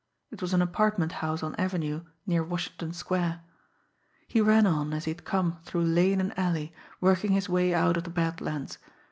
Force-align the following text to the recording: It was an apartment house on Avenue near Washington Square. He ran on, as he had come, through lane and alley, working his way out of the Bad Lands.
It 0.31 0.41
was 0.41 0.51
an 0.55 0.63
apartment 0.63 1.11
house 1.21 1.43
on 1.43 1.53
Avenue 1.57 2.01
near 2.25 2.43
Washington 2.43 2.91
Square. 2.91 3.41
He 4.27 4.41
ran 4.41 4.65
on, 4.65 4.93
as 4.95 5.05
he 5.05 5.11
had 5.11 5.25
come, 5.25 5.59
through 5.61 5.83
lane 5.85 6.19
and 6.19 6.35
alley, 6.39 6.73
working 6.99 7.33
his 7.33 7.47
way 7.47 7.71
out 7.71 7.97
of 7.97 8.05
the 8.05 8.09
Bad 8.09 8.41
Lands. 8.41 8.79